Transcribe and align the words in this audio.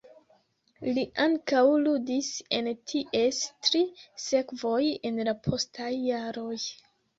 Li 0.95 1.01
ankaŭ 1.25 1.61
ludis 1.81 2.29
en 2.61 2.71
ties 2.93 3.43
tri 3.67 3.83
sekvoj 4.25 4.83
en 5.13 5.23
la 5.31 5.39
postaj 5.51 5.93
jaroj. 6.09 6.61